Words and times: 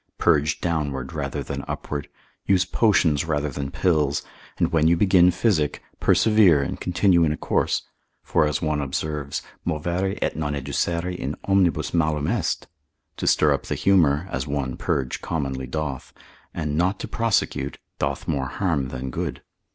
Purge 0.17 0.61
downward 0.61 1.13
rather 1.13 1.43
than 1.43 1.63
upward, 1.67 2.09
use 2.47 2.65
potions 2.65 3.23
rather 3.23 3.49
than 3.49 3.69
pills, 3.69 4.23
and 4.57 4.71
when 4.71 4.87
you 4.87 4.97
begin 4.97 5.29
physic, 5.29 5.83
persevere 5.99 6.63
and 6.63 6.81
continue 6.81 7.23
in 7.23 7.31
a 7.31 7.37
course; 7.37 7.83
for 8.23 8.47
as 8.47 8.63
one 8.63 8.81
observes, 8.81 9.43
movere 9.63 10.17
et 10.19 10.35
non 10.35 10.53
educere 10.55 11.15
in 11.15 11.35
omnibus 11.43 11.93
malum 11.93 12.25
est; 12.25 12.65
to 13.15 13.27
stir 13.27 13.53
up 13.53 13.67
the 13.67 13.75
humour 13.75 14.27
(as 14.31 14.47
one 14.47 14.75
purge 14.75 15.21
commonly 15.21 15.67
doth) 15.67 16.13
and 16.51 16.75
not 16.75 16.99
to 16.99 17.07
prosecute, 17.07 17.77
doth 17.99 18.27
more 18.27 18.47
harm 18.47 18.87
than 18.87 19.11
good. 19.11 19.43